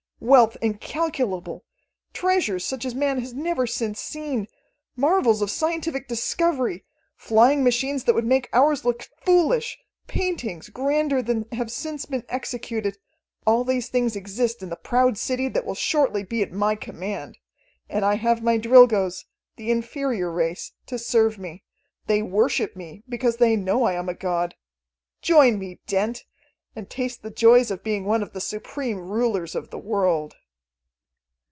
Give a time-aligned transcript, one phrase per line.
[0.23, 1.65] "Wealth incalculable,
[2.13, 4.47] treasures such as man has never since seen,
[4.95, 6.85] marvels of scientific discovery,
[7.15, 12.99] flying machines that would make ours look foolish, paintings grander than have since been executed
[13.47, 17.39] all these things exist in the proud city that will shortly be at my command.
[17.89, 19.25] And I have my Drilgoes,
[19.55, 21.63] the inferior race, to serve me.
[22.05, 24.53] They worship me because they know I am a god.
[25.23, 26.25] Join me, Dent,
[26.73, 30.35] and taste the joys of being one of the supreme rulers of the world."